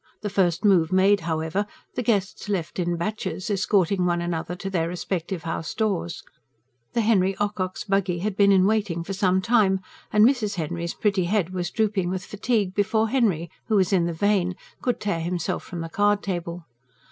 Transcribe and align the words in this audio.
The 0.21 0.31
first 0.31 0.65
move 0.65 0.91
made, 0.91 1.19
however, 1.19 1.67
the 1.93 2.01
guests 2.01 2.49
left 2.49 2.79
in 2.79 2.95
batches, 2.97 3.51
escorting 3.51 4.03
one 4.03 4.19
another 4.19 4.55
to 4.55 4.67
their 4.67 4.87
respective 4.87 5.43
house 5.43 5.75
doors. 5.75 6.23
The 6.93 7.01
Henry 7.01 7.35
Ococks' 7.39 7.87
buggy 7.87 8.17
had 8.17 8.35
been 8.35 8.51
in 8.51 8.65
waiting 8.65 9.03
for 9.03 9.13
some 9.13 9.43
time, 9.43 9.79
and 10.11 10.25
Mrs. 10.25 10.55
Henry's 10.55 10.95
pretty 10.95 11.25
head 11.25 11.51
was 11.51 11.69
drooping 11.69 12.09
with 12.09 12.25
fatigue 12.25 12.73
before 12.73 13.09
Henry, 13.09 13.51
who 13.67 13.75
was 13.75 13.93
in 13.93 14.07
the 14.07 14.11
vein, 14.11 14.55
could 14.81 14.99
tear 14.99 15.19
himself 15.19 15.61
from 15.61 15.81
the 15.81 15.87
card 15.89 16.23
table. 16.23 16.65